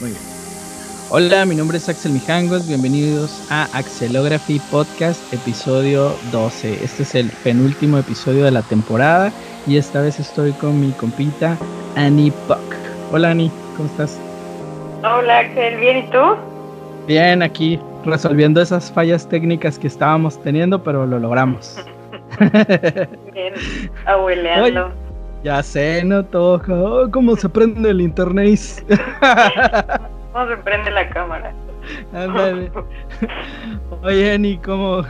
[0.00, 0.22] Muy bien.
[1.08, 2.66] Hola, mi nombre es Axel Mijangos.
[2.68, 6.84] Bienvenidos a Axelography Podcast, episodio 12.
[6.84, 9.32] Este es el penúltimo episodio de la temporada
[9.66, 11.56] y esta vez estoy con mi compita
[11.94, 12.58] Annie Puck.
[13.12, 14.20] Hola, Annie, ¿cómo estás?
[15.02, 16.36] Hola, Axel, ¿bien y tú?
[17.06, 21.76] Bien, aquí resolviendo esas fallas técnicas que estábamos teniendo, pero lo logramos.
[23.32, 23.54] Bien,
[24.04, 25.05] abueleando.
[25.46, 26.74] Ya sé, no toca.
[26.74, 28.58] Oh, ¿Cómo se prende el internet?
[30.32, 31.52] ¿Cómo se prende la cámara?
[32.12, 32.72] Ándale.
[34.02, 35.04] Oye, Eni, ¿cómo,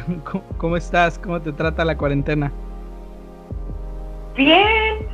[0.59, 1.19] ¿cómo, estás?
[1.19, 2.53] ¿Cómo te trata la cuarentena?
[4.35, 5.09] Bien,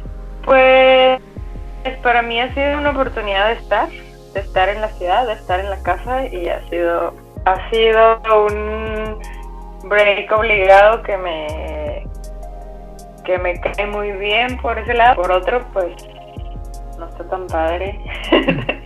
[0.44, 1.20] pues
[2.02, 3.88] para mí ha sido una oportunidad de estar,
[4.34, 8.20] de estar en la ciudad, de estar en la casa y ha sido, ha sido
[8.48, 9.18] un
[9.88, 12.06] break obligado que me
[13.24, 15.16] que me cae muy bien por ese lado.
[15.16, 15.94] Por otro, pues
[16.98, 17.98] no está tan padre.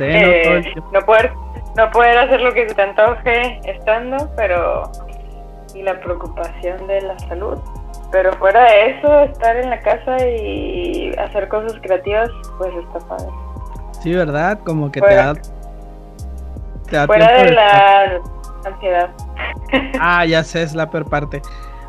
[0.00, 1.32] Eh, no, poder,
[1.76, 4.90] no poder hacer lo que se te antoje estando, pero
[5.74, 7.58] y la preocupación de la salud.
[8.10, 13.30] Pero fuera de eso, estar en la casa y hacer cosas creativas, pues está padre.
[14.02, 14.58] Sí, ¿verdad?
[14.64, 15.34] Como que te da...
[17.06, 18.20] fuera de la
[18.64, 19.10] ansiedad.
[19.98, 21.40] Ah, ya sé, es la peor parte.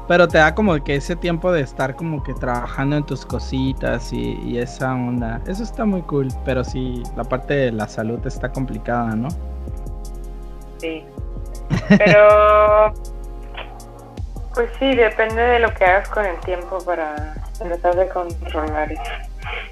[0.08, 4.12] Pero te da como que ese tiempo de estar como que trabajando en tus cositas
[4.12, 5.42] y, esa onda.
[5.48, 9.30] Eso está muy cool, pero sí, la parte de la salud está complicada, ¿no?
[10.80, 11.04] Sí.
[11.98, 12.94] Pero,
[14.54, 19.02] pues sí, depende de lo que hagas con el tiempo para tratar de controlar eso.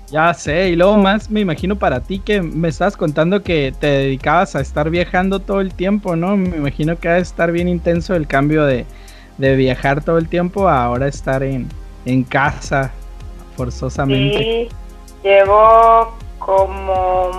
[0.10, 3.88] Ya sé, y luego más me imagino para ti que me estabas contando que te
[3.88, 6.36] dedicabas a estar viajando todo el tiempo, ¿no?
[6.36, 8.86] Me imagino que ha de estar bien intenso el cambio de,
[9.38, 11.68] de viajar todo el tiempo a ahora estar en,
[12.06, 12.92] en casa
[13.56, 14.38] forzosamente.
[14.38, 14.70] Sí,
[15.24, 17.32] llevo como,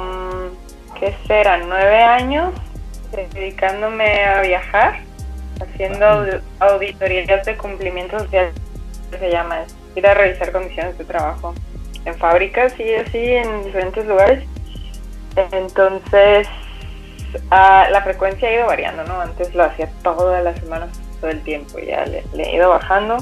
[0.98, 1.58] ¿qué será?
[1.58, 2.52] Nueve años
[3.34, 5.00] dedicándome a viajar,
[5.60, 8.52] haciendo auditorías de cumplimiento social,
[9.10, 9.60] se llama,
[9.94, 11.54] ir a revisar condiciones de trabajo
[12.04, 14.44] en fábricas y así en diferentes lugares.
[15.36, 16.48] Entonces,
[17.50, 19.20] ah, la frecuencia ha ido variando, ¿no?
[19.20, 20.88] Antes lo hacía todas las semanas
[21.22, 23.16] todo el tiempo, ya le, he ido bajando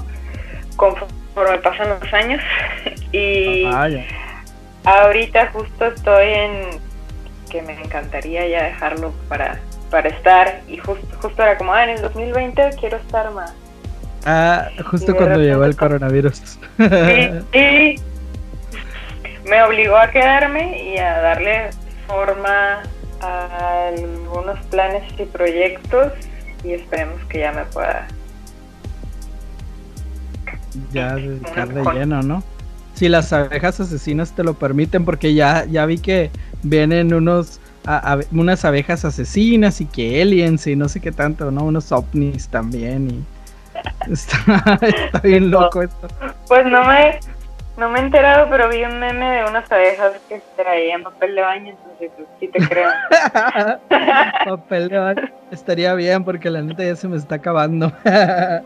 [0.76, 2.42] conforme pasan los años.
[3.12, 3.88] Y ah,
[4.84, 6.52] ahorita justo estoy en
[7.50, 9.58] que me encantaría ya dejarlo para,
[9.90, 10.60] para estar.
[10.68, 13.52] Y justo, justo era como, ah, en el 2020 quiero estar más.
[14.24, 16.60] Ah, justo cuando llegó el coronavirus.
[17.52, 17.96] y
[19.48, 21.70] me obligó a quedarme y a darle
[22.06, 22.84] forma
[23.20, 26.12] a algunos planes y proyectos
[26.64, 28.06] y esperemos que ya me pueda
[30.92, 32.42] ya dedicar de lleno, ¿no?
[32.94, 36.30] Si las abejas asesinas te lo permiten, porque ya, ya vi que
[36.62, 37.60] vienen unos
[38.30, 41.64] unas abejas asesinas y que aliens y no sé qué tanto, ¿no?
[41.64, 43.24] Unos ovnis también y
[44.12, 46.08] está, está bien loco esto.
[46.46, 47.18] Pues no me
[47.80, 51.40] no me he enterado, pero vi un meme de unas abejas que traían papel de
[51.40, 52.90] baño, entonces sí te creo.
[54.44, 55.22] papel de baño.
[55.50, 57.90] Estaría bien porque la neta ya se me está acabando.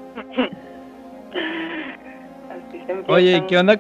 [3.07, 3.79] Oye, ¿qué onda?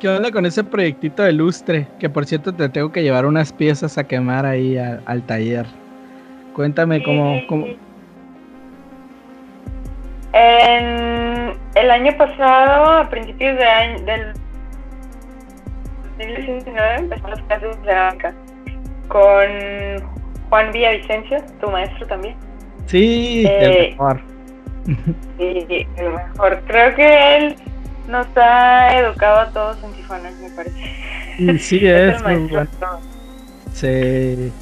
[0.00, 1.86] ¿Qué onda con ese proyectito de lustre?
[2.00, 5.66] Que por cierto te tengo que llevar unas piezas a quemar ahí al taller.
[6.52, 7.66] Cuéntame cómo, cómo...
[10.32, 14.32] En el año pasado, a principios de año, del
[16.18, 18.34] 2019, empezamos las clases de cerámica
[19.08, 19.48] con
[20.48, 22.36] Juan Villavicencio, tu maestro también.
[22.86, 24.20] Sí, el eh, mejor.
[25.38, 26.62] Sí, el mejor.
[26.66, 27.56] Creo que él
[28.08, 31.58] nos ha educado a todos en Tijuana, me parece.
[31.58, 32.68] Sí, es, muy bueno.
[33.72, 34.52] Sí.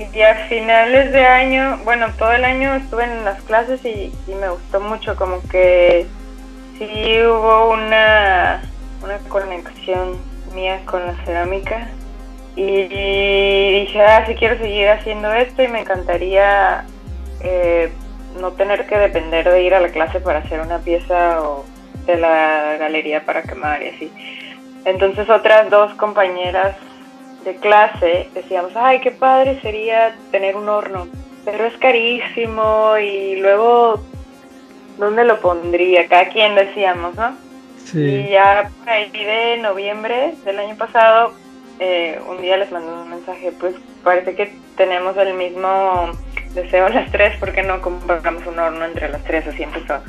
[0.00, 4.48] Y a finales de año, bueno, todo el año estuve en las clases y, me
[4.48, 6.06] gustó mucho, como que
[6.78, 8.62] sí hubo una,
[9.02, 10.16] una conexión
[10.54, 11.88] mía con la cerámica
[12.56, 12.88] y
[13.84, 16.86] dije, ah, sí quiero seguir haciendo esto y me encantaría
[17.42, 17.92] eh,
[18.40, 21.66] no tener que depender de ir a la clase para hacer una pieza o
[22.06, 24.12] de la galería para quemar y así.
[24.86, 26.74] Entonces otras dos compañeras
[27.44, 31.08] de clase decíamos, ay, qué padre sería tener un horno,
[31.44, 34.00] pero es carísimo y luego,
[34.98, 36.08] ¿dónde lo pondría?
[36.08, 37.36] Cada quien decíamos, ¿no?
[37.94, 41.32] Y ya por ahí de noviembre del año pasado,
[41.78, 46.12] eh, un día les mandé un mensaje, pues parece que tenemos el mismo
[46.54, 49.46] deseo las tres, ¿por qué no compramos un horno entre las tres?
[49.46, 50.00] Así empezó.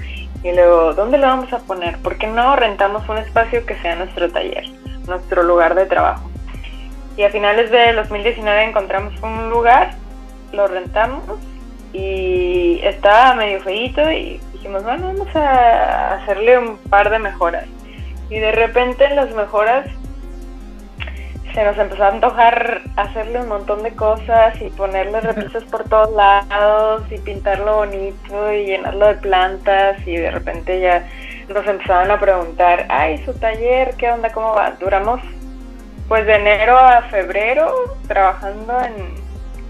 [0.43, 1.97] Y luego, ¿dónde lo vamos a poner?
[1.99, 4.65] ¿Por qué no rentamos un espacio que sea nuestro taller,
[5.07, 6.30] nuestro lugar de trabajo?
[7.17, 9.91] Y a finales de 2019 encontramos un lugar,
[10.53, 11.23] lo rentamos
[11.93, 17.65] y estaba medio feito y dijimos, bueno, vamos a hacerle un par de mejoras.
[18.29, 19.87] Y de repente en las mejoras
[21.53, 26.11] se nos empezó a antojar hacerle un montón de cosas y ponerle repisas por todos
[26.13, 31.05] lados y pintarlo bonito y llenarlo de plantas y de repente ya
[31.49, 34.31] nos empezaban a preguntar, ay, su taller, ¿qué onda?
[34.31, 34.71] ¿Cómo va?
[34.79, 35.19] Duramos
[36.11, 37.73] pues de enero a febrero
[38.05, 38.73] trabajando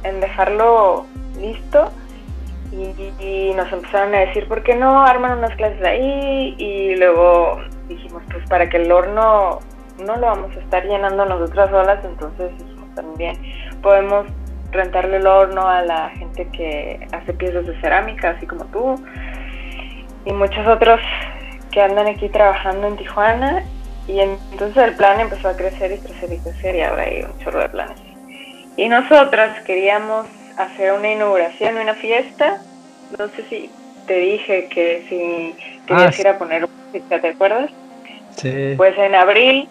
[0.03, 1.05] en, dejarlo
[1.39, 1.91] listo
[2.71, 6.55] y, nos empezaron a decir, ¿por qué no arman unas clases ahí?
[6.57, 9.59] Y luego dijimos, pues para que el horno
[10.03, 12.49] no lo vamos a estar llenando nosotras solas, entonces
[12.95, 13.37] también
[13.83, 14.25] podemos
[14.71, 18.95] rentarle el horno a la gente que hace piezas de cerámica, así como tú,
[20.25, 21.01] y muchos otros
[21.69, 23.63] que andan aquí trabajando en Tijuana.
[24.07, 27.37] Y entonces el plan empezó a crecer y crecer y crecer y ahora hay un
[27.39, 27.97] chorro de planes.
[28.77, 30.27] Y nosotras queríamos
[30.57, 32.61] hacer una inauguración, una fiesta.
[33.17, 33.69] No sé si
[34.07, 35.55] te dije que si
[35.85, 37.69] querías ah, ir a poner música, ¿te acuerdas?
[38.35, 38.73] Sí.
[38.77, 39.67] Pues en abril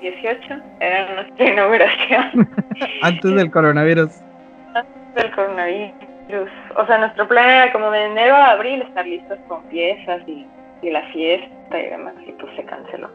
[0.00, 2.48] 18 era nuestra inauguración.
[3.02, 4.10] Antes del coronavirus.
[4.74, 6.50] Antes del coronavirus.
[6.76, 10.46] O sea, nuestro plan era como de enero a abril estar listos con piezas y,
[10.82, 13.10] la fiesta y demás, y pues se canceló.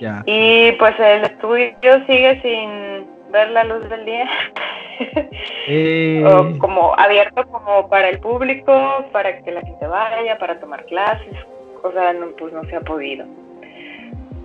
[0.00, 0.22] Ya.
[0.26, 4.28] Y pues el estudio sigue sin ver la luz del día.
[5.70, 6.24] Eh.
[6.26, 11.36] o como abierto como para el público, para que la gente vaya, para tomar clases.
[11.84, 13.24] O sea, no, pues no se ha podido.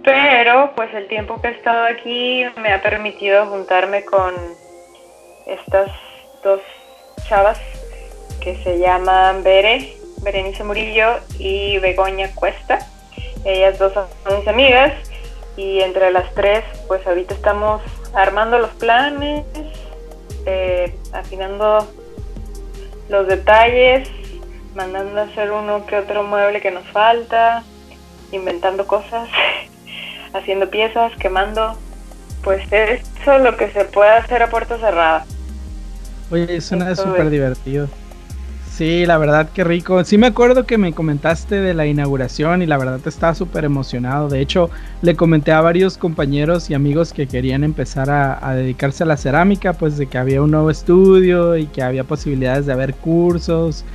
[0.03, 4.35] Pero pues el tiempo que he estado aquí me ha permitido juntarme con
[5.47, 5.89] estas
[6.44, 6.61] dos
[7.27, 7.59] chavas
[8.44, 12.79] que se llaman Bere, Berenice Murillo y Begoña Cuesta.
[13.45, 14.07] Ellas dos son
[14.38, 14.94] mis amigas
[15.57, 17.81] y entre las tres pues ahorita estamos
[18.13, 19.45] armando los planes,
[20.45, 21.88] eh, afinando
[23.09, 24.09] los detalles,
[24.75, 27.63] mandando a hacer uno que otro mueble que nos falta,
[28.31, 29.29] inventando cosas.
[30.33, 31.77] haciendo piezas, quemando,
[32.44, 35.25] pues eso lo que se puede hacer a puerta cerrada.
[36.31, 37.88] Oye, suena súper divertido.
[38.75, 40.04] Sí, la verdad que rico.
[40.04, 44.30] Sí me acuerdo que me comentaste de la inauguración y la verdad estaba súper emocionado.
[44.30, 44.72] De hecho,
[45.04, 49.16] le comenté a varios compañeros y amigos que querían empezar a, a, dedicarse a la
[49.16, 53.86] cerámica, pues de que había un nuevo estudio y que había posibilidades de haber cursos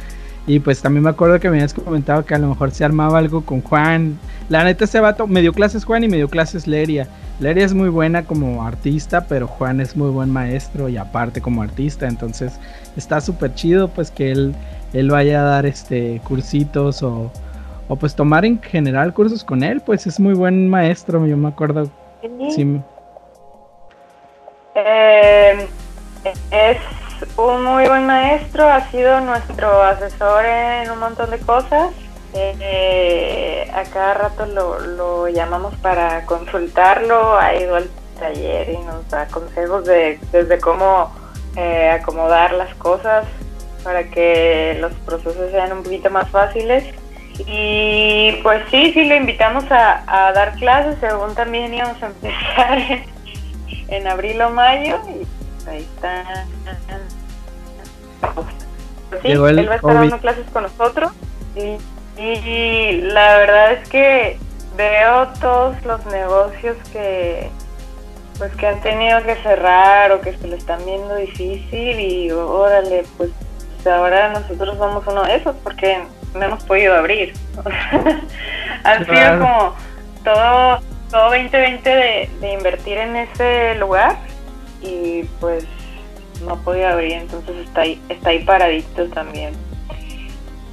[0.49, 3.19] y pues también me acuerdo que me habías comentado que a lo mejor se armaba
[3.19, 4.19] algo con Juan.
[4.49, 7.07] La neta, ese vato, me dio clases Juan y me dio clases Leria.
[7.39, 11.61] Leria es muy buena como artista, pero Juan es muy buen maestro y aparte como
[11.61, 12.09] artista.
[12.09, 12.59] Entonces
[12.97, 14.55] está súper chido pues que él,
[14.95, 17.31] él vaya a dar este cursitos o,
[17.89, 19.83] o pues tomar en general cursos con él.
[19.83, 21.91] Pues es muy buen maestro, yo me acuerdo.
[22.57, 22.81] Sí.
[24.77, 25.69] Eh,
[26.51, 26.79] es
[27.37, 31.91] un muy buen maestro, ha sido nuestro asesor en un montón de cosas.
[32.35, 37.89] Eh, a cada rato lo, llamamos para consultarlo, ha ido al
[38.19, 41.13] taller y nos da consejos de, desde cómo
[41.57, 43.25] eh, acomodar las cosas
[43.83, 46.85] para que los procesos sean un poquito más fáciles.
[47.47, 53.05] Y pues sí, sí, lo invitamos a, dar clases, según también íbamos a empezar en,
[53.89, 55.01] en abril o mayo.
[55.09, 56.47] Y ahí está.
[59.23, 61.13] Sí, él va a estar dando clases con nosotros
[61.57, 64.39] y, la verdad es que
[64.77, 67.51] veo todos los negocios que
[68.39, 73.05] pues que han tenido que cerrar o que se lo están viendo difícil y órale,
[73.17, 73.31] pues
[73.85, 77.35] ahora nosotros somos uno de esos porque no hemos podido abrir.
[78.85, 79.75] ha sido como
[80.23, 84.17] todo, todo 2020 de, de invertir en ese lugar
[84.81, 85.65] y pues
[86.45, 89.55] no podía abrir, entonces está ahí, está ahí paradito también.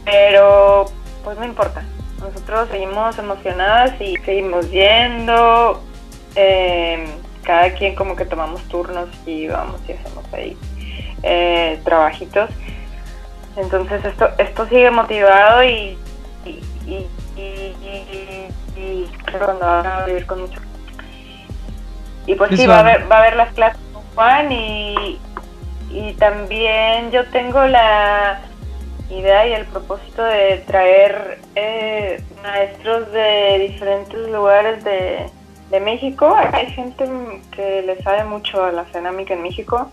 [0.04, 0.86] Pero
[1.24, 1.84] pues no importa,
[2.20, 5.82] nosotros seguimos emocionadas y seguimos yendo,
[6.36, 7.06] em,
[7.44, 10.58] cada quien como que tomamos turnos y vamos y hacemos ahí
[11.24, 12.50] eh, trabajitos.
[13.56, 15.98] Entonces esto, esto sigue motivado y,
[16.46, 17.08] y, y,
[18.76, 20.60] y, cuando van a vivir con mucho.
[22.28, 25.20] Y pues sí, va a, haber, va a haber las clases con Juan y,
[25.96, 28.42] y también yo tengo la
[29.10, 35.32] idea y el propósito de traer eh, maestros de diferentes lugares de,
[35.82, 36.34] México.
[36.54, 37.06] hay gente
[37.54, 39.92] que le sabe mucho a la cerámica en México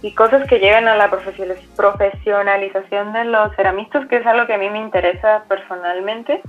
[0.00, 4.58] y cosas que llegan a la profesionalización de los ceramistas, que es algo que a
[4.58, 6.40] mí me interesa personalmente.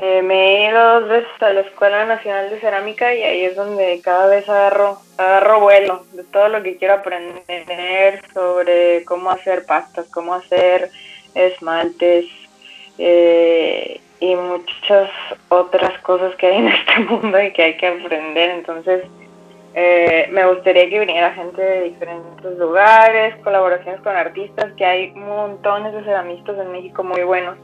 [0.00, 3.56] Eh, me he ido dos veces a la Escuela Nacional de Cerámica y ahí es
[3.56, 9.66] donde cada vez agarro, agarro vuelo de todo lo que quiero aprender sobre cómo hacer
[9.66, 10.92] pastas, cómo hacer
[11.34, 12.26] esmaltes
[12.96, 15.10] eh, y muchas
[15.48, 18.50] otras cosas que hay en este mundo y que hay que aprender.
[18.50, 19.04] Entonces,
[19.74, 25.92] eh, me gustaría que viniera gente de diferentes lugares, colaboraciones con artistas, que hay montones
[25.92, 27.58] de ceramistas en México muy buenos.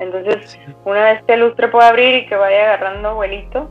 [0.00, 3.68] Entonces, una vez que el lustre pueda abrir y que vaya agarrando vuelito,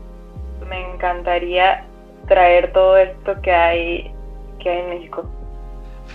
[0.69, 1.85] me encantaría
[2.27, 4.13] traer todo esto que hay,
[4.59, 5.25] que hay en México.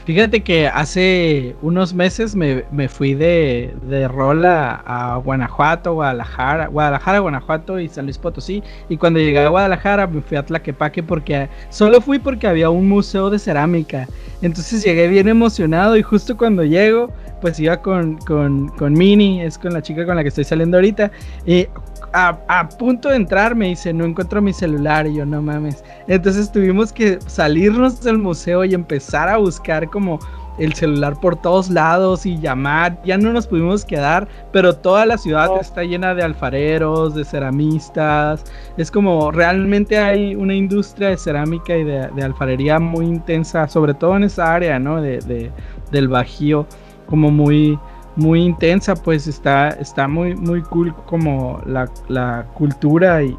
[0.05, 7.81] Fíjate que hace unos meses me, fui de, de rol a, Guanajuato, Guadalajara, Guadalajara, Guanajuato
[7.81, 8.63] y San Luis Potosí.
[8.91, 12.87] Y cuando llegué a Guadalajara me fui a Tlaquepaque porque solo fui porque había un
[12.87, 14.07] museo de cerámica.
[14.43, 19.57] Entonces llegué bien emocionado y justo cuando llego, pues iba con, con, con Mini, es
[19.57, 21.11] con la chica con la que estoy saliendo ahorita.
[21.47, 21.67] Y
[22.15, 25.07] a, punto de entrar me dice, no encuentro mi celular.
[25.07, 25.83] Y yo, no mames.
[26.07, 30.19] Entonces tuvimos que salirnos del museo y empezar a buscar como
[30.59, 33.01] el celular por todos lados y llamar.
[33.05, 35.61] Ya no nos pudimos quedar, pero toda la ciudad oh.
[35.61, 38.45] está llena de alfareros, de ceramistas.
[38.77, 44.17] Es como realmente hay una industria de cerámica y de, alfarería muy intensa, sobre todo
[44.17, 45.01] en esa área, ¿no?
[45.01, 45.53] De,
[45.91, 46.67] del Bajío,
[47.07, 47.79] como muy
[48.17, 53.37] muy intensa, pues está, está muy, muy cool como la, cultura y,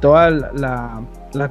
[0.00, 1.02] toda la,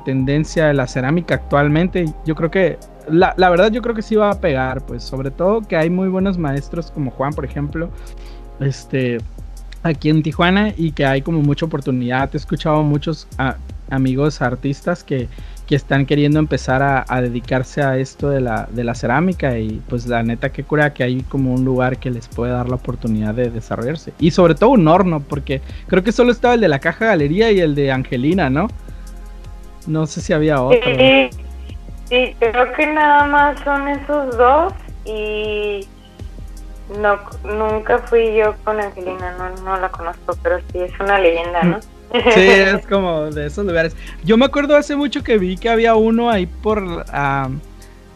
[0.04, 2.06] tendencia de la cerámica actualmente.
[2.26, 5.32] Yo creo que, la, la, verdad yo creo que sí va a pegar, pues sobre
[5.32, 7.90] todo que hay muy buenos maestros como Juan, por ejemplo,
[8.60, 9.20] este,
[9.84, 12.30] aquí en Tijuana y que hay como mucha oportunidad.
[12.34, 13.56] He escuchado muchos ah,
[13.90, 15.28] amigos artistas que
[15.66, 20.06] que están queriendo empezar a, dedicarse a esto de la, de la cerámica y pues
[20.06, 23.34] la neta que cura que hay como un lugar que les puede dar la oportunidad
[23.34, 24.14] de desarrollarse.
[24.20, 27.52] Y sobre todo un horno, porque creo que solo estaba el de la caja galería
[27.52, 28.68] y el de Angelina, ¿no?
[29.88, 30.92] No sé si había otro.
[32.10, 34.74] Sí, creo que nada más son esos dos
[35.06, 35.88] y
[37.00, 41.64] no nunca fui yo con Angelina, no, no la conozco, pero sí es una leyenda,
[41.64, 41.80] ¿no?
[42.34, 43.96] Sí, es como de esos lugares.
[44.24, 47.06] Yo me acuerdo hace mucho que vi que había uno ahí por.
[47.10, 47.50] Ah,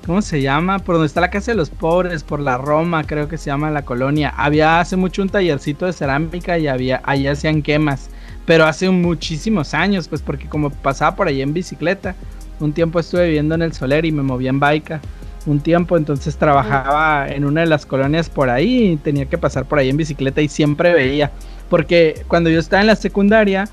[0.05, 0.79] ¿Cómo se llama?
[0.79, 3.69] Por donde está la casa de los pobres, por la Roma, creo que se llama
[3.69, 4.33] la colonia.
[4.37, 8.09] Había hace mucho un tallercito de cerámica y había, ahí hacían quemas.
[8.45, 12.15] Pero hace muchísimos años, pues porque como pasaba por ahí en bicicleta.
[12.59, 14.99] Un tiempo estuve viviendo en el Soler y me movía en baica.
[15.45, 19.65] Un tiempo, entonces trabajaba en una de las colonias por ahí y tenía que pasar
[19.65, 21.31] por ahí en bicicleta y siempre veía.
[21.69, 23.69] Porque cuando yo estaba en la secundaria,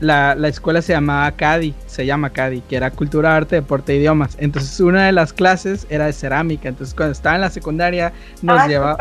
[0.00, 4.36] la, escuela se llamaba CADI, se llama CADI, que era Cultura, Arte, Deporte e Idiomas.
[4.38, 6.68] Entonces una de las clases era de cerámica.
[6.68, 8.96] Entonces cuando estaba en la secundaria nos llevaba...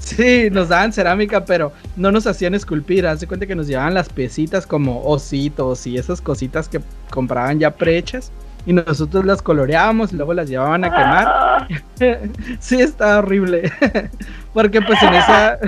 [0.00, 3.06] Sí, nos daban cerámica, pero no nos hacían esculpir.
[3.06, 6.80] Hace cuenta que nos llevaban las piecitas como ositos y esas cositas que
[7.10, 8.32] compraban ya prehechas.
[8.66, 11.68] Y nosotros las coloreábamos y luego las llevaban a quemar.
[12.60, 13.70] Sí, estaba horrible.
[14.54, 15.58] Porque pues en esa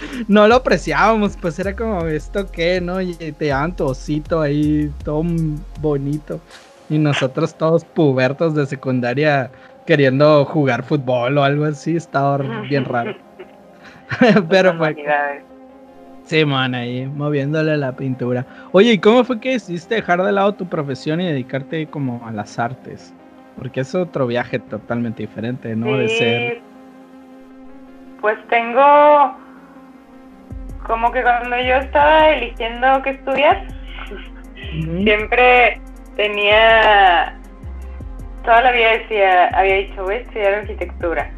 [0.28, 3.00] no lo apreciábamos, pues era como esto que, ¿no?
[3.00, 5.22] Y te daban tu osito ahí, todo
[5.80, 6.40] bonito.
[6.88, 9.50] Y nosotros todos pubertos de secundaria
[9.86, 13.25] queriendo jugar fútbol o algo así, estaba bien raro.
[14.48, 14.96] Pero fue.
[16.24, 18.44] Sí, man, ahí moviéndole la pintura.
[18.72, 22.32] Oye, ¿y cómo fue que decidiste dejar de lado tu profesión y dedicarte como a
[22.32, 23.14] las artes?
[23.56, 25.96] Porque es otro viaje totalmente diferente, ¿no?
[25.96, 26.60] De ser.
[28.20, 29.36] Pues tengo
[30.86, 33.66] como que cuando yo estaba eligiendo qué estudiar,
[35.04, 35.80] siempre
[36.16, 37.36] tenía,
[38.44, 41.30] toda la vida decía, había dicho, voy a estudiar arquitectura.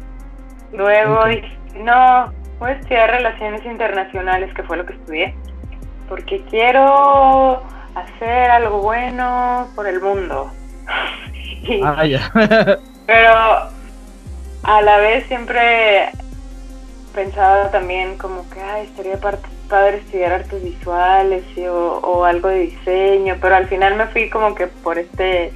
[0.71, 5.35] Luego dije, no, voy a estudiar relaciones internacionales, que fue lo que estudié,
[6.07, 7.63] porque quiero
[7.95, 10.51] hacer algo bueno por el mundo.
[11.83, 12.31] ah, ya.
[13.05, 13.33] pero
[14.63, 16.09] a la vez siempre
[17.13, 23.55] pensaba también como que ay, estaría padre estudiar artes visuales o, algo de diseño, pero
[23.55, 25.51] al final me fui como que por este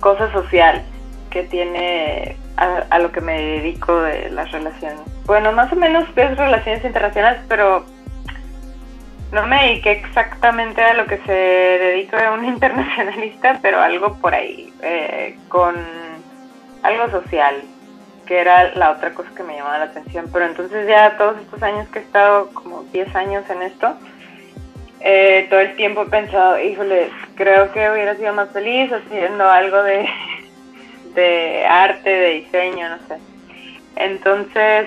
[0.00, 0.82] cosa social
[1.30, 5.00] que tiene a, lo que me dedico de las relaciones.
[5.26, 7.84] Bueno, más o menos es relaciones internacionales, pero
[9.32, 14.72] no me dediqué exactamente a lo que se dedica un internacionalista, pero algo por ahí,
[14.82, 15.74] eh, con
[16.82, 17.62] algo social
[18.26, 20.28] que era la otra cosa que me llamaba la atención.
[20.32, 23.96] Pero entonces ya todos estos años que he estado, como 10 años en esto,
[25.00, 29.82] eh, todo el tiempo he pensado, híjole, creo que hubiera sido más feliz haciendo algo
[29.82, 30.08] de,
[31.14, 33.18] de arte, de diseño, no sé.
[33.96, 34.86] Entonces,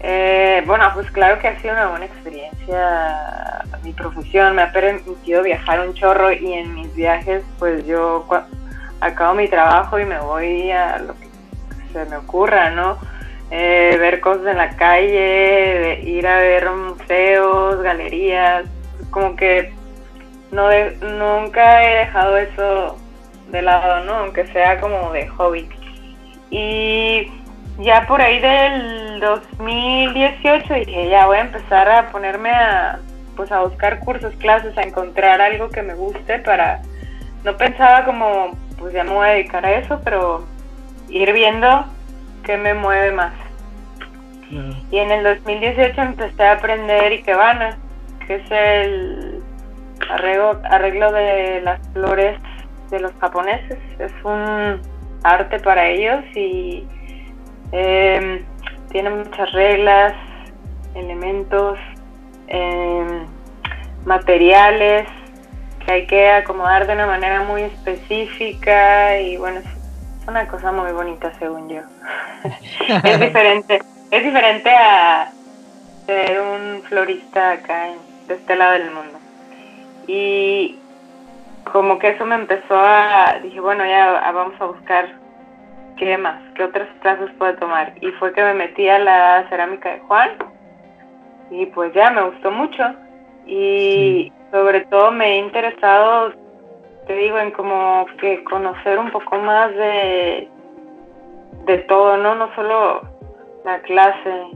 [0.00, 5.42] eh, bueno, pues claro que ha sido una buena experiencia mi profesión, me ha permitido
[5.42, 8.26] viajar un chorro y en mis viajes pues yo
[9.00, 11.28] acabo mi trabajo y me voy a lo que
[11.92, 12.98] se me ocurra, ¿no?
[13.50, 18.66] Eh, ver cosas en la calle, ir a ver museos, galerías,
[19.10, 19.72] como que
[20.50, 20.68] no
[21.00, 22.96] nunca he dejado eso
[23.50, 24.14] de lado, ¿no?
[24.14, 25.68] Aunque sea como de hobby.
[26.50, 27.30] Y
[27.78, 32.98] ya por ahí del 2018 dije, ya voy a empezar a ponerme a
[33.36, 36.82] pues a buscar cursos, clases, a encontrar algo que me guste para
[37.44, 40.44] no pensaba como pues ya me voy a dedicar a eso, pero
[41.08, 41.84] ir viendo
[42.44, 43.32] qué me mueve más.
[44.90, 47.76] Y en el 2018 empecé a aprender Ikebana,
[48.26, 49.42] que es el
[50.08, 52.40] arreglo, arreglo de las flores
[52.90, 53.78] de los japoneses.
[53.98, 54.80] Es un
[55.22, 56.86] arte para ellos y
[57.72, 58.44] eh,
[58.90, 60.14] tiene muchas reglas,
[60.94, 61.78] elementos,
[62.46, 63.26] em,
[64.04, 65.06] materiales
[65.84, 69.66] que hay que acomodar de una manera muy específica y bueno, es
[70.28, 71.82] una cosa muy bonita según yo.
[73.04, 75.30] es diferente, es diferente a
[76.06, 77.98] ser un florista acá en,
[78.28, 79.18] de este lado del mundo.
[80.06, 80.78] Y
[81.70, 85.08] como que eso me empezó a, dije, bueno, ya vamos a buscar
[85.98, 87.94] qué más, qué otras clases puedo tomar.
[88.00, 90.30] Y fue que me metí a la cerámica de Juan
[91.50, 92.82] y pues ya me gustó mucho.
[93.46, 96.32] Y sobre todo me he interesado,
[97.06, 100.48] te digo, en como que conocer un poco más de,
[101.66, 102.34] de todo, ¿no?
[102.34, 103.02] No solo
[103.64, 104.46] la clase.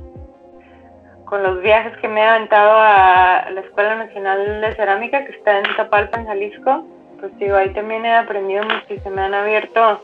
[1.24, 5.60] Con los viajes que me he aventado a la Escuela Nacional de Cerámica, que está
[5.60, 6.86] en Tapalpa, en Jalisco,
[7.20, 10.02] pues digo, ahí también he aprendido mucho y se me han abierto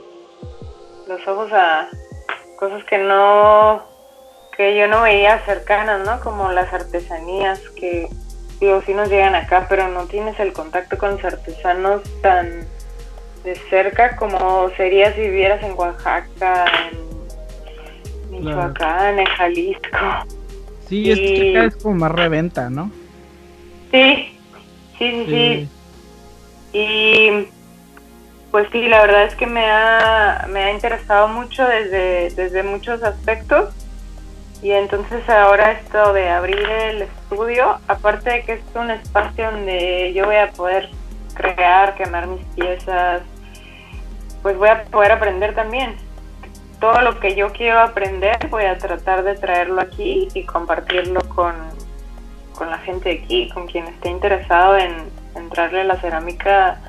[1.08, 1.88] los ojos a
[2.58, 3.82] cosas que no,
[4.56, 6.20] que yo no veía cercanas, ¿no?
[6.20, 8.08] Como las artesanías que,
[8.60, 12.66] digo, sí nos llegan acá, pero no tienes el contacto con los artesanos tan
[13.44, 16.66] de cerca como sería si vivieras en Oaxaca,
[18.30, 19.98] en Michoacán, en Jalisco.
[20.88, 22.90] Sí, es que es como más reventa, ¿no?
[23.90, 24.38] Sí,
[24.98, 25.68] sí, sí, sí.
[26.72, 27.48] Y
[28.58, 33.04] pues sí, la verdad es que me ha, me ha interesado mucho desde, desde muchos
[33.04, 33.72] aspectos.
[34.60, 40.12] Y entonces ahora esto de abrir el estudio, aparte de que es un espacio donde
[40.12, 40.90] yo voy a poder
[41.34, 43.22] crear, quemar mis piezas,
[44.42, 45.94] pues voy a poder aprender también.
[46.80, 51.54] Todo lo que yo quiero aprender voy a tratar de traerlo aquí y compartirlo con,
[52.56, 54.96] con la gente de aquí, con quien esté interesado en,
[55.36, 56.80] entrarle la cerámica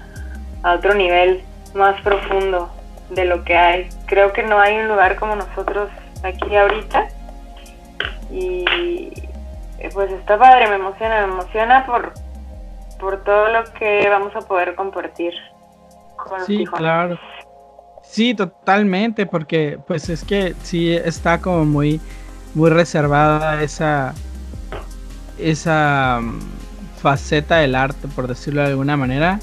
[0.63, 2.69] a otro nivel más profundo
[3.09, 3.89] de lo que hay.
[4.05, 5.89] Creo que no hay un lugar como nosotros
[6.23, 7.07] aquí ahorita.
[8.31, 8.65] Y
[9.93, 12.13] pues está padre, me emociona, me emociona por,
[12.99, 15.33] por todo lo que vamos a poder compartir.
[16.15, 17.17] Con sí, claro.
[18.03, 22.01] Sí, totalmente, porque pues es que sí está como muy,
[22.55, 24.13] muy reservada esa,
[25.37, 26.39] esa mm,
[27.01, 29.39] faceta del arte, por decirlo de alguna manera.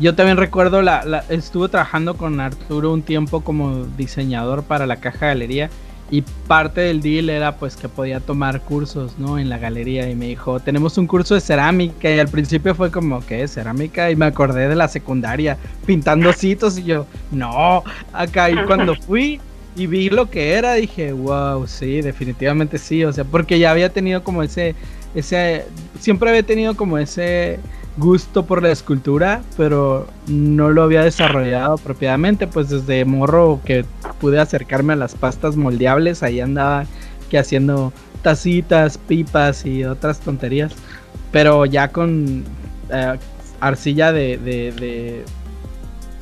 [0.00, 5.26] Yo también recuerdo, la, estuve trabajando con Arturo un tiempo como diseñador para la caja
[5.26, 5.68] galería
[6.10, 9.38] y parte del deal era pues que podía tomar cursos, ¿no?
[9.38, 12.90] En la galería y me dijo, tenemos un curso de cerámica y al principio fue
[12.90, 13.46] como, ¿qué?
[13.46, 17.84] Cerámica y me acordé de la secundaria pintando citos y yo, no,
[18.14, 19.38] acá y cuando fui
[19.76, 23.90] y vi lo que era dije, wow, sí, definitivamente sí, o sea, porque ya había
[23.90, 24.74] tenido como ese,
[25.14, 25.66] ese,
[26.00, 27.60] siempre había tenido como ese
[28.00, 33.84] gusto por la escultura, pero no lo había desarrollado propiamente, pues desde morro que
[34.20, 36.86] pude acercarme a las pastas moldeables, ahí andaba
[37.30, 40.72] que haciendo tacitas, pipas y otras tonterías,
[41.30, 42.44] pero ya con
[42.90, 43.18] eh,
[43.60, 45.24] arcilla de,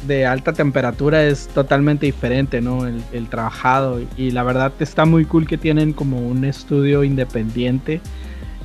[0.07, 2.87] de, alta temperatura es totalmente diferente, ¿no?
[2.87, 8.01] El trabajado y la verdad está muy cool que tienen como un estudio independiente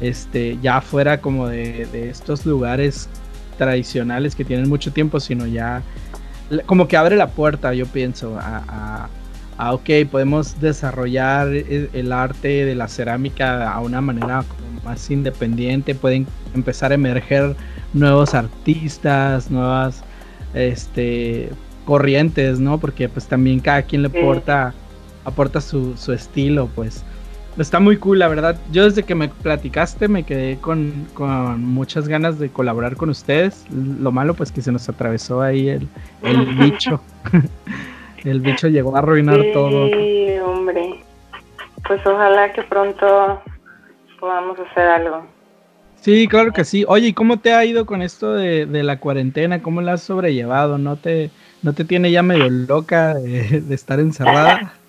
[0.03, 3.09] este, ya fuera como de, estos lugares
[3.57, 5.81] tradicionales que tienen mucho tiempo, sino ya
[6.65, 9.07] como que abre la puerta, yo pienso, a,
[9.57, 14.43] a, ok, podemos desarrollar e, el arte de la cerámica a una manera
[14.83, 17.55] más independiente, pueden empezar a emerger
[17.93, 20.03] nuevos artistas, nuevas
[20.53, 21.49] este,
[21.85, 22.77] corrientes, ¿no?
[22.77, 24.73] Porque pues también cada quien le aporta,
[25.23, 27.03] aporta su, su estilo, pues.
[27.57, 28.57] Está muy cool, la verdad.
[28.71, 31.07] Yo desde que me platicaste me quedé con,
[31.59, 33.65] muchas ganas de colaborar con ustedes.
[33.71, 35.87] Lo malo pues que se nos atravesó ahí el,
[36.59, 36.99] bicho.
[38.23, 39.87] el bicho llegó a arruinar todo.
[39.87, 40.99] Sí, hombre.
[41.87, 43.41] Pues ojalá que pronto
[44.19, 45.25] podamos hacer algo.
[46.03, 46.83] Sí, claro que sí.
[46.87, 49.61] Oye, ¿y cómo te ha ido con esto de, la cuarentena?
[49.61, 50.77] ¿Cómo la has sobrellevado?
[50.77, 51.29] ¿No te,
[51.61, 54.73] no te tiene ya medio loca de, estar encerrada?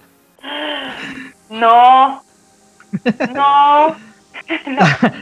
[1.50, 2.24] No.
[3.34, 3.96] No.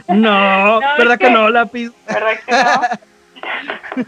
[0.07, 1.91] No, ¿verdad que, no, lápiz?
[2.07, 4.03] ¿Verdad que no?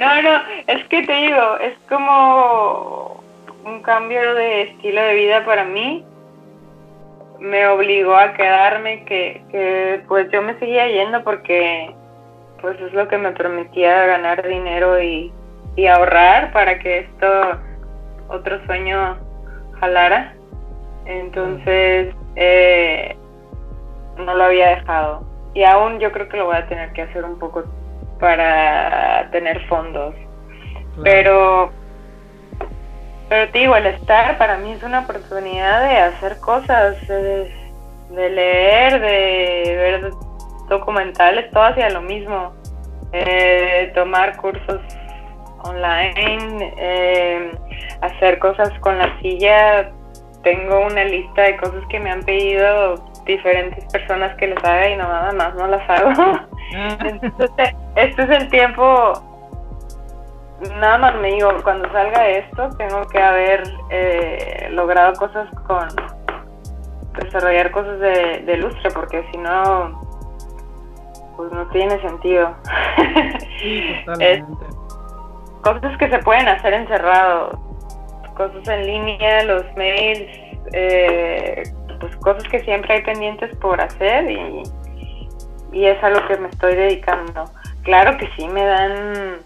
[0.00, 3.22] No, no, es que te digo, es como
[3.64, 6.04] un cambio de estilo de vida para mí
[7.38, 11.94] me obligó a quedarme, que, que pues yo me seguía yendo porque
[12.60, 15.32] pues es lo que me permitía ganar dinero y,
[15.88, 17.26] ahorrar para que esto,
[18.26, 19.16] otro sueño
[19.78, 20.34] jalara.
[21.06, 23.16] Entonces, eh,
[24.16, 25.24] no lo había dejado.
[25.54, 27.64] Y aún yo creo que lo voy a tener que hacer un poco
[28.18, 30.14] para tener fondos.
[31.02, 31.70] Pero
[33.28, 37.50] pero te digo, el estar para mí es una oportunidad de hacer cosas, de,
[38.10, 40.10] leer, de ver
[40.68, 42.52] documentales, todo hacia lo mismo.
[43.12, 44.80] Eh, tomar cursos
[45.62, 47.52] online, eh,
[48.00, 49.92] hacer cosas con la silla.
[50.42, 54.96] Tengo una lista de cosas que me han pedido diferentes personas que les haga y
[54.96, 56.10] no nada más no las hago.
[56.18, 56.46] Ah.
[57.04, 59.12] Entonces, este es el tiempo
[60.80, 65.88] nada más me digo, cuando salga esto, tengo que haber eh, logrado cosas con
[67.14, 70.02] desarrollar cosas de, lustre, porque si no,
[71.36, 72.56] pues no tiene sentido.
[75.62, 77.58] cosas que se pueden hacer encerrado,
[78.38, 80.30] cosas en línea, los mails,
[80.72, 81.64] eh,
[82.00, 84.62] pues cosas que siempre hay pendientes por hacer y,
[85.72, 87.44] y es a lo que me estoy dedicando.
[87.82, 89.38] Claro que sí me dan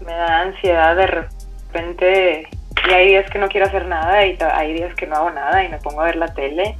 [0.00, 2.48] me da ansiedad de repente
[2.88, 5.64] y hay días que no quiero hacer nada y hay días que no hago nada
[5.64, 6.76] y me pongo a ver la tele,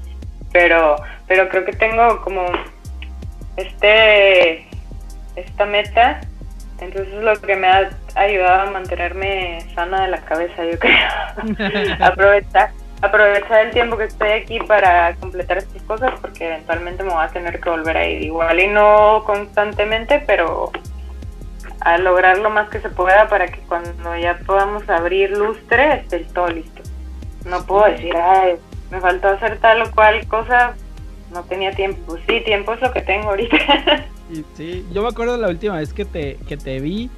[0.53, 2.47] pero pero creo que tengo como
[3.57, 4.67] este
[5.37, 6.21] esta meta,
[6.81, 11.97] entonces es lo que me ha ayudado a mantenerme sana de la cabeza, yo creo.
[12.05, 17.25] aprovechar aprovechar el tiempo que estoy aquí para completar estas cosas porque eventualmente me voy
[17.25, 20.73] a tener que volver a ir igual y no constantemente, pero
[21.81, 26.21] a lograr lo más que se pueda para que cuando ya podamos abrir lustre esté
[26.35, 26.83] todo listo.
[27.45, 28.57] No puedo decir, ay,
[28.91, 30.75] me faltó hacer tal o cual cosa,
[31.33, 32.17] no tenía tiempo.
[32.27, 33.57] Sí, tiempo es lo que tengo ahorita.
[34.57, 37.11] Sí, yo me acuerdo la última vez que te, que te vi,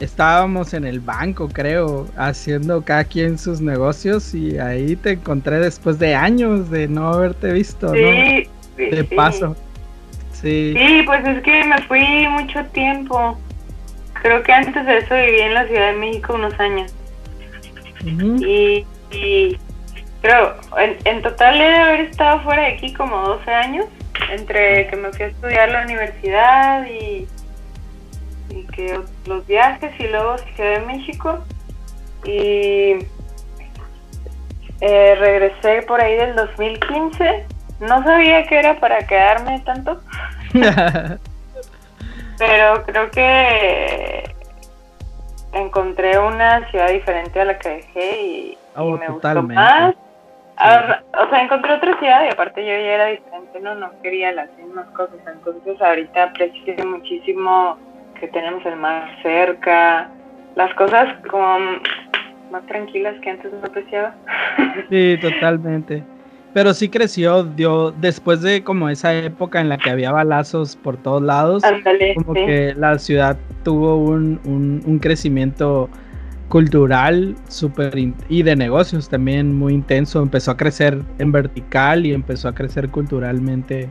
[0.00, 5.98] estábamos en el banco, creo, haciendo cada quien sus negocios y ahí te encontré después
[5.98, 9.56] de años de no haberte visto, sí, de paso.
[10.32, 10.74] Sí.
[10.76, 13.38] sí, pues es que me fui mucho tiempo.
[14.20, 16.92] Creo que antes de eso viví en la Ciudad de México unos años.
[18.02, 18.84] y,
[20.20, 20.54] creo,
[21.04, 23.86] en, total he de haber estado fuera de aquí como 12 años,
[24.30, 27.26] entre que me fui a estudiar la universidad y,
[28.50, 31.38] y que los viajes y luego Ciudad de México.
[32.24, 32.96] Y
[34.80, 37.46] eh, regresé por ahí del 2015.
[37.80, 40.00] No sabía que era para quedarme tanto.
[42.38, 44.24] Pero creo que
[45.52, 49.94] encontré una ciudad diferente a la que dejé y, oh, me gustó más.
[50.58, 54.48] O sea, encontré otra ciudad y aparte yo ya era diferente, no, no quería las
[54.56, 55.16] mismas cosas.
[55.30, 57.78] Entonces ahorita aprecio muchísimo
[58.18, 60.08] que tenemos el mar cerca,
[60.54, 61.58] las cosas como
[62.50, 64.14] más tranquilas que antes no apreciaba.
[64.90, 66.02] Sí, totalmente.
[66.52, 70.96] Pero sí creció, dio, después de como esa época en la que había balazos por
[70.96, 71.62] todos lados,
[72.14, 74.40] como que la ciudad tuvo un,
[74.86, 75.90] un, crecimiento
[76.48, 77.92] cultural super
[78.28, 82.88] y de negocios también muy intenso, empezó a crecer en vertical y empezó a crecer
[82.88, 83.90] culturalmente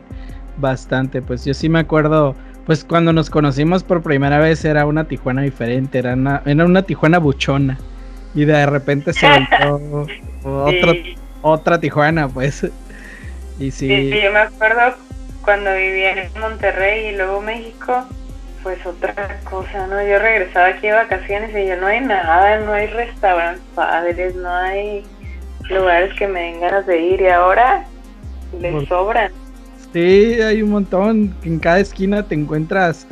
[0.58, 5.04] bastante, pues yo sí me acuerdo, pues cuando nos conocimos por primera vez era una
[5.04, 7.78] Tijuana diferente, era una, era una Tijuana buchona
[8.34, 10.06] y de repente se volvió
[10.44, 10.92] otro
[11.42, 12.64] otra Tijuana, pues.
[13.58, 13.88] Y sí.
[13.88, 14.10] sí.
[14.22, 14.96] yo me acuerdo
[15.42, 18.04] cuando vivía en Monterrey y luego México,
[18.66, 20.02] pues otra cosa, ¿no?
[20.02, 24.52] Yo regresaba aquí de vacaciones y yo no hay nada, no hay restaurantes padres, no
[24.52, 25.04] hay
[25.70, 27.84] lugares que me den ganas de ir y ahora
[28.60, 29.30] les pues, sobran.
[29.92, 33.06] Sí, hay un montón, en cada esquina te encuentras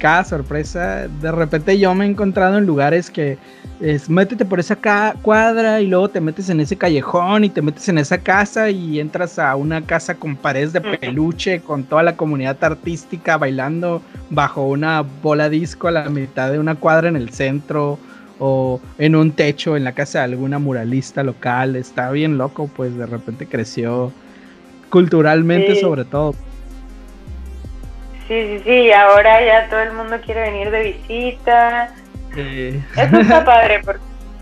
[0.00, 1.06] cada sorpresa.
[1.06, 3.38] De repente yo me he encontrado en lugares que
[3.80, 4.76] es métete por esa
[5.22, 8.98] cuadra y luego te metes en ese callejón y te metes en esa casa y
[8.98, 14.66] entras a una casa con paredes de peluche con toda la comunidad artística bailando bajo
[14.66, 17.98] una bola disco a la mitad de una cuadra en el centro
[18.38, 21.76] o en un techo en la casa de alguna muralista local.
[21.76, 24.12] Está bien loco, pues de repente creció
[24.88, 26.34] culturalmente sobre todo.
[28.30, 31.92] Sí, sí, sí, ahora ya todo el mundo quiere venir de visita.
[32.36, 33.82] Eso está padre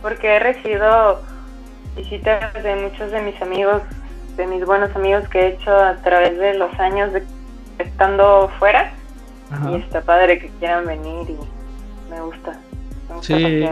[0.03, 1.23] porque, he recibido
[1.97, 3.83] visitas de muchos de mis amigos,
[4.37, 7.23] de mis buenos amigos que he hecho a través de los años de
[7.79, 8.93] estando fuera.
[9.71, 12.61] Y está padre que quieran venir y me gusta.
[13.09, 13.65] Me gusta sí.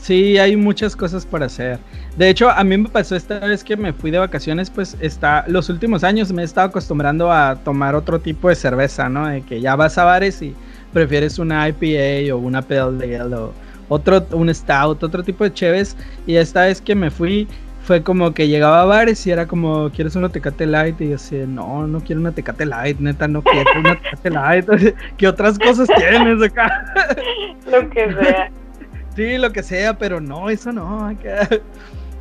[0.00, 1.78] Sí, hay muchas cosas para hacer.
[2.16, 5.44] De hecho, a mí me pasó esta vez que me fui de vacaciones, pues está,
[5.48, 9.26] los últimos años me he estado acostumbrando a tomar otro tipo de cerveza, ¿no?
[9.26, 10.54] De que ya vas a bares y
[10.94, 13.52] prefieres una IPA o una Pale Ale o
[13.90, 15.94] otro, un Stout, otro tipo de cheves.
[16.26, 17.46] Y esta vez que me fui,
[17.82, 20.98] fue como que llegaba a bares y era como, ¿quieres una Tecate Light?
[21.02, 24.66] Y yo decía, no, no quiero una Tecate Light, neta, no quiero una Tecate Light.
[25.18, 26.94] ¿Qué otras cosas tienes acá?
[27.70, 28.50] Lo que sea.
[29.14, 31.14] Sí, lo que sea, pero no, eso no.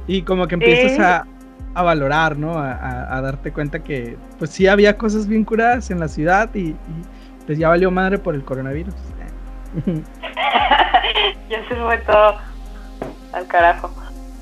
[0.08, 1.26] Y como que empiezas a,
[1.74, 2.58] a, valorar, ¿no?
[2.58, 6.76] A, a, darte cuenta que, pues sí había cosas bien curadas en la ciudad y,
[7.46, 8.94] pues ya valió madre por el coronavirus.
[11.50, 12.38] ya se fue todo
[13.34, 13.92] al carajo.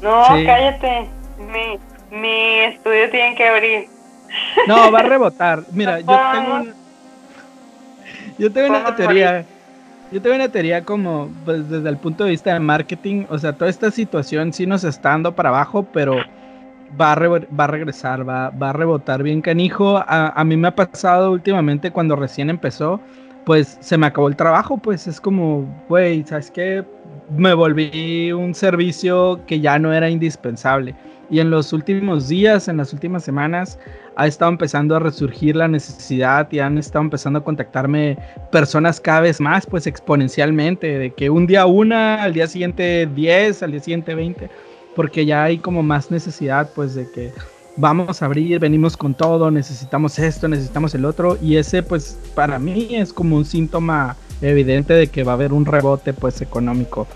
[0.01, 1.09] No, cállate.
[1.39, 1.79] Mi,
[2.17, 3.87] mi estudio tiene que abrir.
[4.67, 5.63] No, va a rebotar.
[5.71, 6.73] Mira, yo tengo
[8.37, 9.45] yo tengo una teoría.
[10.13, 13.53] Yo tengo una teoría como pues, desde el punto de vista de marketing, o sea,
[13.53, 16.17] toda esta situación sí nos está dando para abajo, pero
[17.01, 19.97] va a, va a regresar, va, va, a rebotar bien canijo.
[19.97, 22.99] A, a, mí me ha pasado últimamente cuando recién empezó,
[23.43, 26.85] pues se me acabó el trabajo, pues es como, güey, ¿sabes qué?
[27.35, 30.93] Me volví un servicio que ya no era indispensable.
[31.33, 33.79] Y en los últimos días, en las últimas semanas,
[34.15, 38.19] ha estado empezando a resurgir la necesidad y han estado empezando a contactarme
[38.51, 43.63] personas cada vez más, pues exponencialmente, de que un día una, al día siguiente 10,
[43.63, 44.47] al día siguiente 20,
[44.95, 47.33] porque ya hay como más necesidad, pues de que
[47.77, 52.59] vamos a abrir, venimos con todo, necesitamos esto, necesitamos el otro, y ese pues para
[52.59, 57.07] mí es como un síntoma evidente de que va a haber un rebote pues económico.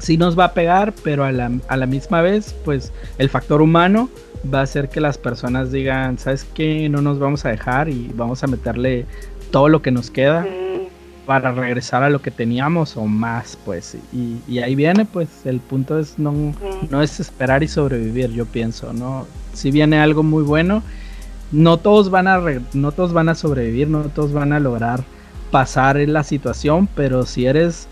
[0.00, 3.62] Sí nos va a pegar, pero a la, a la misma vez pues el factor
[3.62, 4.10] humano
[4.52, 6.88] va a hacer que las personas digan, ¿sabes qué?
[6.88, 9.06] No nos vamos a dejar y vamos a meterle
[9.50, 10.46] todo lo que nos queda
[11.26, 13.96] para regresar a lo que teníamos o más, pues.
[14.12, 16.54] Y, ahí viene, pues, el punto es no,
[16.90, 19.26] no es esperar y sobrevivir, yo pienso, ¿no?
[19.52, 20.82] Si viene algo muy bueno,
[21.52, 22.40] no todos van a,
[22.72, 25.04] no todos van a sobrevivir, no todos van a lograr
[25.50, 27.88] pasar en la situación, pero si eres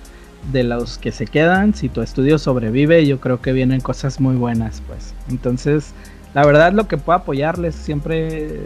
[0.52, 4.36] de los que se quedan, si tu estudio sobrevive, yo creo que vienen cosas muy
[4.36, 5.14] buenas, pues.
[5.28, 5.92] Entonces,
[6.34, 8.60] la verdad lo que puedo apoyarles siempre,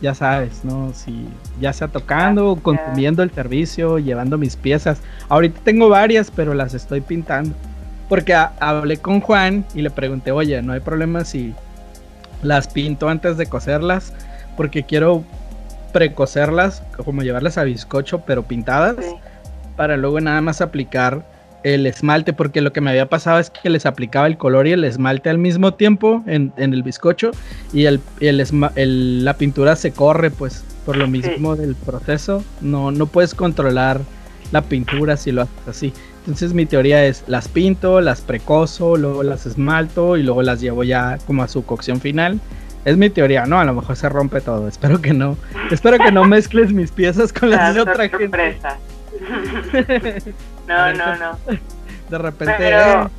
[0.00, 0.92] ya sabes, ¿no?
[0.94, 1.28] Si
[1.60, 5.00] ya sea tocando, consumiendo el servicio, llevando mis piezas.
[5.28, 7.54] Ahorita tengo varias, pero las estoy pintando.
[8.08, 11.54] Porque hablé con Juan y le pregunté, oye, no hay problema si
[12.42, 14.12] las pinto antes de coserlas,
[14.56, 15.24] porque quiero
[15.92, 18.96] precocerlas, como llevarlas a bizcocho, pero pintadas,
[19.78, 21.24] para luego nada más aplicar
[21.62, 24.72] el esmalte, porque lo que me había pasado es que les aplicaba el color y
[24.72, 27.30] el esmalte al mismo tiempo en, el bizcocho
[27.72, 32.44] y el, el, la pintura se corre pues por lo mismo del proceso.
[32.60, 34.00] No, no puedes controlar
[34.50, 35.92] la pintura si lo haces así.
[36.20, 40.82] Entonces mi teoría es las pinto, las precoso, luego las esmalto y luego las llevo
[40.82, 42.40] ya como a su cocción final.
[42.84, 43.60] Es mi teoría, ¿no?
[43.60, 44.66] A lo mejor se rompe todo.
[44.66, 45.36] Espero que no.
[45.70, 48.58] Espero que no mezcles mis piezas con las de otra gente.
[50.68, 51.38] No, no, no.
[52.10, 52.54] De repente.
[52.58, 53.10] Pero...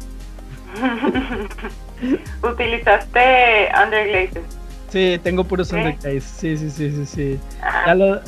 [2.43, 4.43] ¿Utilizaste underglazes?
[4.89, 6.24] Sí, tengo puros underglazes.
[6.24, 7.39] Sí, sí, sí, sí, sí.
[7.63, 8.22] Ah.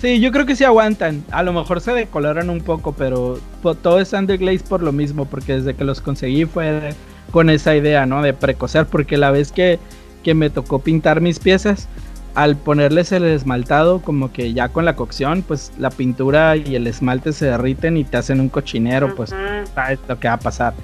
[0.00, 1.24] Sí, yo creo que sí aguantan.
[1.30, 3.38] A lo mejor se decoloran un poco, pero
[3.82, 6.94] todo es underglaze por lo mismo, porque desde que los conseguí fue
[7.30, 8.22] con esa idea, ¿no?
[8.22, 9.78] De precocer, porque la vez que,
[10.22, 11.88] que me tocó pintar mis piezas,
[12.34, 16.86] al ponerles el esmaltado, como que ya con la cocción, pues la pintura y el
[16.86, 19.34] esmalte se derriten y te hacen un cochinero, pues
[19.74, 20.74] sabes lo que va a pasar.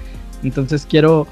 [0.43, 1.27] Entonces quiero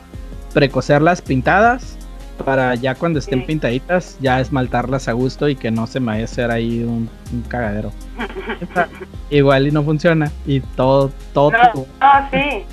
[0.53, 1.97] precocerlas pintadas
[2.43, 6.21] para ya cuando estén pintaditas, ya esmaltarlas a gusto y que no se me vaya
[6.21, 7.09] a hacer ahí un,
[7.47, 7.91] cagadero.
[9.29, 11.51] Igual y no funciona y todo, todo.
[11.51, 12.65] No, sí,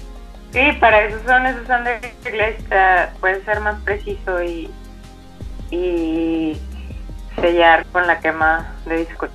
[0.52, 4.70] sí, para eso son esos underglaze, uh, puede ser más preciso y,
[5.70, 6.56] y
[7.40, 9.32] sellar con la quema de bizcocho.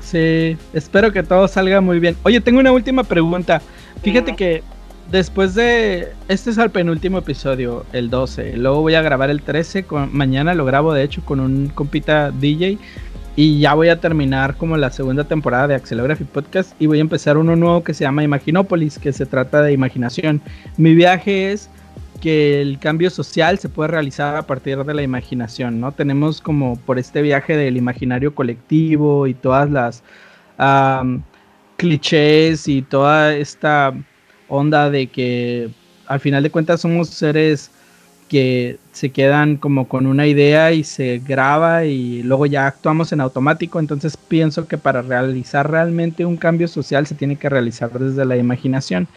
[0.00, 2.16] Sí, espero que todo salga muy bien.
[2.22, 3.62] Oye, tengo una última pregunta.
[4.02, 4.62] Fíjate que
[5.10, 6.12] después de.
[6.28, 8.56] Este es el penúltimo episodio, el 12.
[8.56, 9.84] Luego voy a grabar el 13.
[9.84, 12.78] Con, mañana lo grabo, de hecho, con un compita DJ.
[13.34, 16.74] Y ya voy a terminar como la segunda temporada de Accelerography Podcast.
[16.78, 20.42] Y voy a empezar uno nuevo que se llama Imaginópolis, que se trata de imaginación.
[20.76, 21.70] Mi viaje es
[22.22, 25.90] que el cambio social se puede realizar a partir de la imaginación, ¿no?
[25.90, 30.04] Tenemos como por este viaje del imaginario colectivo y todas las
[31.76, 33.92] clichés y toda esta
[34.48, 35.70] onda de que
[36.06, 37.72] al final de cuentas somos seres
[38.28, 43.20] que se quedan como con una idea y se graba y luego ya actuamos en
[43.20, 43.80] automático.
[43.80, 48.36] Entonces pienso que para realizar realmente un cambio social se tiene que realizar desde la
[48.36, 49.08] imaginación.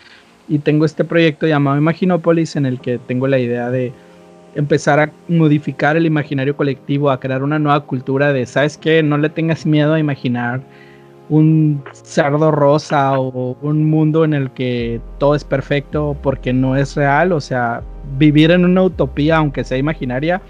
[0.48, 3.92] Y tengo este proyecto llamado Imaginópolis en el que tengo la idea de
[4.56, 9.04] empezar a modificar el imaginario colectivo, a crear una nueva cultura de, ¿sabes qué?
[9.04, 10.62] No le tengas miedo a imaginar
[11.30, 16.96] un cerdo rosa o un mundo en el que todo es perfecto porque no es
[16.96, 17.82] real, o sea,
[18.18, 20.42] vivir en una utopía, aunque sea imaginaria,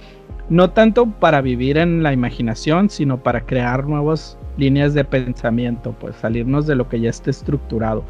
[0.49, 6.15] no tanto para vivir en la imaginación, sino para crear nuevas líneas de pensamiento, pues
[6.17, 8.03] salirnos de lo que ya está estructurado.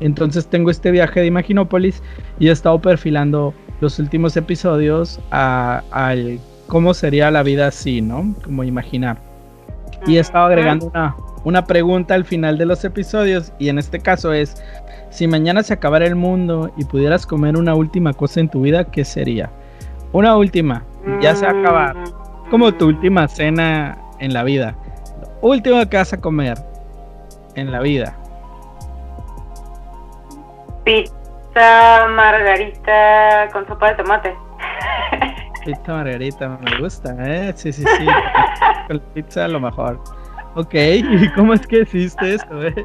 [0.00, 2.02] Entonces tengo este viaje de Imaginópolis
[2.38, 5.82] y he estado perfilando los últimos episodios a,
[6.66, 8.34] cómo sería la vida así, ¿no?
[8.44, 9.18] Como imaginar.
[10.06, 14.00] Y he estado agregando una, una pregunta al final de los episodios y en este
[14.00, 14.56] caso es,
[15.10, 18.84] si mañana se acabara el mundo y pudieras comer una última cosa en tu vida,
[18.84, 19.50] ¿qué sería?
[20.12, 20.84] Una última,
[21.20, 21.94] ya se acaba.
[22.50, 24.76] Como tu última cena en la vida.
[25.40, 26.58] Última que vas a comer
[27.54, 28.16] en la vida.
[30.84, 34.34] Pizza margarita con sopa de tomate.
[35.64, 37.52] Pizza margarita, me gusta, ¿eh?
[37.56, 38.06] Sí, sí, sí.
[38.88, 39.98] con pizza lo mejor.
[40.56, 42.84] Ok, ¿y cómo es que hiciste eso, eh?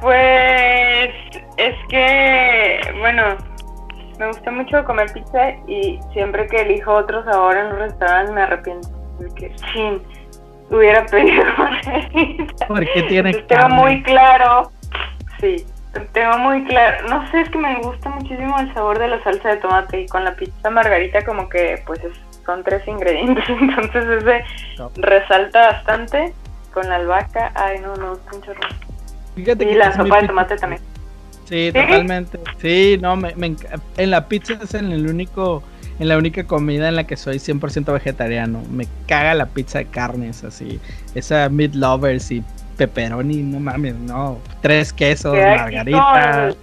[0.00, 1.10] Pues
[1.56, 3.36] es que, bueno,
[4.18, 8.42] me gusta mucho comer pizza y siempre que elijo otro sabor en un restaurante me
[8.42, 8.88] arrepiento.
[9.18, 10.00] Porque, sin
[10.70, 12.66] hubiera pedido margarita.
[12.66, 14.70] Porque tiene que Tengo muy claro,
[15.40, 15.66] sí,
[16.12, 17.08] tengo muy claro.
[17.08, 20.06] No sé, es que me gusta muchísimo el sabor de la salsa de tomate y
[20.06, 22.00] con la pizza margarita como que pues
[22.44, 24.44] son tres ingredientes, entonces ese
[24.96, 26.32] resalta bastante
[26.72, 27.52] con la albahaca.
[27.54, 28.60] Ay, no, no, un chorro.
[29.34, 30.82] Fíjate y la sopa de tomate también.
[31.46, 32.38] Sí, totalmente.
[32.60, 33.34] Sí, no, me,
[33.96, 35.62] en la pizza es en el único,
[35.98, 38.62] en la única comida en la que soy 100% vegetariano.
[38.70, 40.80] Me caga la pizza de carnes, así.
[41.14, 42.42] Esa meat lovers y
[42.76, 44.38] pepperoni, no mames, no.
[44.60, 46.54] Tres quesos, margarita.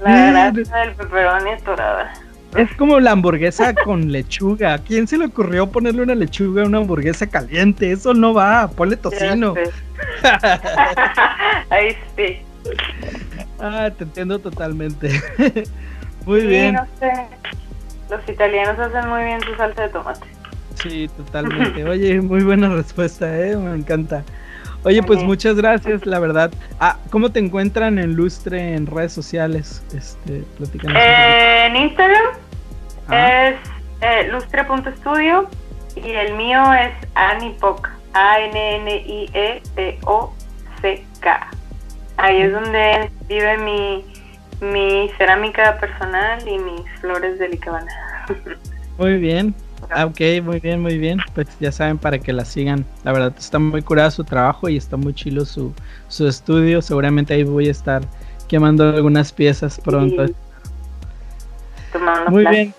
[0.00, 2.12] La grasa del pepperoni dorada.
[2.56, 4.78] Es como la hamburguesa con lechuga.
[4.78, 7.92] ¿Quién se le ocurrió ponerle una lechuga a una hamburguesa caliente?
[7.92, 9.54] Eso no va, ponle tocino.
[11.70, 12.38] Ahí sí.
[13.60, 15.10] Ah, te entiendo totalmente.
[16.26, 16.74] muy bien.
[16.74, 17.12] No sé.
[18.10, 20.26] Los italianos hacen muy bien su salsa de tomate.
[20.76, 21.84] Sí, totalmente.
[21.84, 23.56] Oye, muy buena respuesta, ¿eh?
[23.56, 24.22] Me encanta.
[24.84, 26.52] Oye, pues muchas gracias, la verdad.
[26.78, 29.82] Ah, ¿cómo te encuentran en Lustre en redes sociales?
[29.94, 30.44] Este,
[30.94, 32.24] en Instagram
[33.10, 33.56] es
[34.00, 35.48] eh, lustre.studio
[35.96, 38.70] y el mío es Anipoc, A-N-N-I-E-P-O-C-K.
[42.16, 44.04] Ahí es donde vive mi,
[44.60, 47.92] mi cerámica personal y mis flores de licabana.
[48.98, 49.54] Muy bien,
[49.90, 51.18] Ah, ok, muy bien, muy bien.
[51.34, 52.84] Pues ya saben para que la sigan.
[53.04, 55.72] La verdad está muy curada su trabajo y está muy chilo su,
[56.08, 56.82] su estudio.
[56.82, 58.02] Seguramente ahí voy a estar
[58.48, 60.26] quemando algunas piezas pronto.
[62.30, 62.74] muy bien.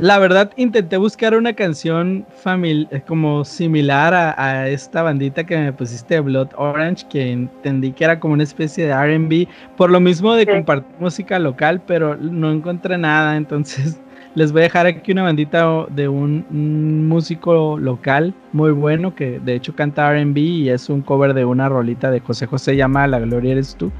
[0.00, 6.14] La verdad intenté buscar una canción eh, como similar a, esta bandita que me pusiste
[6.14, 10.32] de Blood Orange, que entendí que era como una especie de RB, por lo mismo
[10.32, 14.00] de compartir música local, pero no encontré nada, entonces
[14.34, 16.46] les voy a dejar aquí una bandita de un,
[17.08, 21.68] músico local muy bueno que de hecho canta RB y es un cover de una
[21.68, 23.90] rolita de José José llama La Gloria Eres Tú.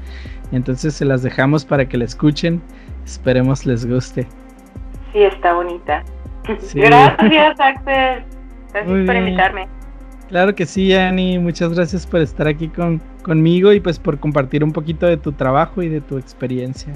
[0.51, 2.61] Entonces se las dejamos para que la escuchen.
[3.05, 4.27] Esperemos les guste.
[5.11, 6.03] Sí, está bonita.
[6.73, 8.23] Gracias, Axel.
[8.73, 9.67] Gracias por invitarme.
[10.29, 11.37] Claro que sí, Ani.
[11.39, 15.33] Muchas gracias por estar aquí con, conmigo y pues por compartir un poquito de tu
[15.33, 16.93] trabajo y de tu experiencia.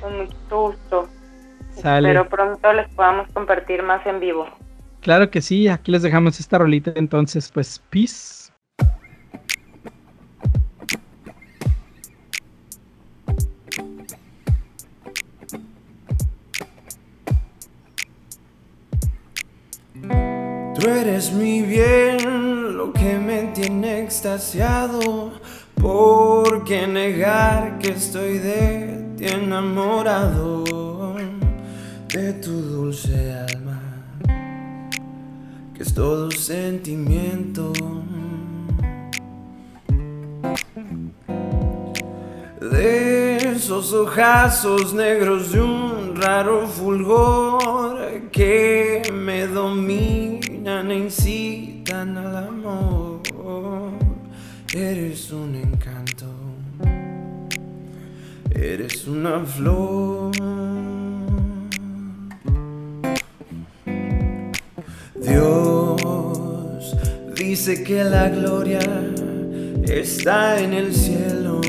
[0.00, 1.05] Con mucho gusto.
[1.82, 4.46] Pero pronto les podamos compartir más en vivo.
[5.00, 8.52] Claro que sí, aquí les dejamos esta rolita entonces, pues peace.
[20.74, 25.32] Tú eres mi bien, lo que me tiene extasiado.
[25.80, 30.64] ¿Por qué negar que estoy de ti enamorado?
[32.16, 33.78] De tu dulce alma,
[35.74, 37.74] que es todo sentimiento.
[42.58, 53.20] De esos ojazos negros de un raro fulgor que me dominan e incitan al amor.
[54.72, 56.26] Eres un encanto,
[58.54, 60.65] eres una flor.
[65.36, 66.96] Dios
[67.34, 68.80] dice que la gloria
[69.86, 71.60] está en el cielo.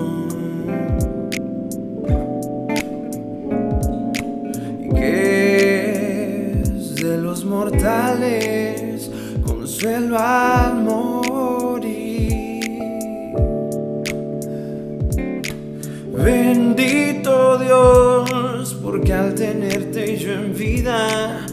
[4.79, 6.63] Y que
[7.01, 9.11] de los mortales
[9.45, 12.61] consuelo al morir.
[16.13, 21.46] Bendito Dios, porque al tenerte yo en vida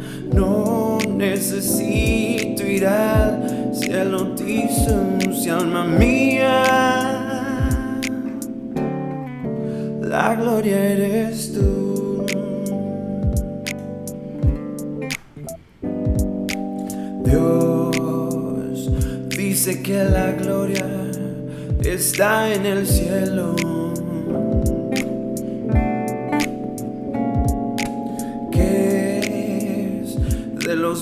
[1.31, 6.62] necesito ir al cielo, si alma mía,
[10.03, 12.27] la gloria eres tú.
[17.25, 18.91] Dios
[19.31, 20.87] dice que la gloria
[21.83, 23.74] está en el cielo.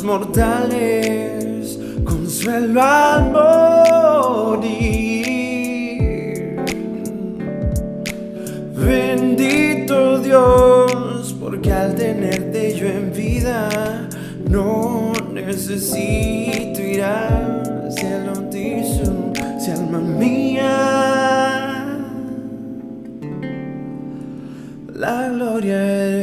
[0.05, 4.83] Mortales consuelo al morir.
[8.75, 14.09] Bendito Dios, porque al tenerte yo en vida,
[14.49, 20.69] no necesito ir al cielo, si alma mía,
[24.95, 26.22] la gloria eres.